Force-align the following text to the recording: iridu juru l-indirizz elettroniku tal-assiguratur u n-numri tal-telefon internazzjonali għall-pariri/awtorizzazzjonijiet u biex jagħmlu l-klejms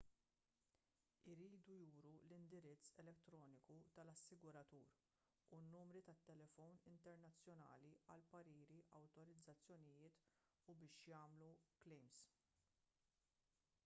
iridu 1.31 1.57
juru 1.67 2.13
l-indirizz 2.29 2.87
elettroniku 3.03 3.77
tal-assiguratur 3.99 4.87
u 5.59 5.61
n-numri 5.67 6.01
tal-telefon 6.09 6.81
internazzjonali 6.95 7.93
għall-pariri/awtorizzazzjonijiet 8.15 10.21
u 10.67 10.69
biex 10.83 11.07
jagħmlu 11.15 11.53
l-klejms 11.61 12.27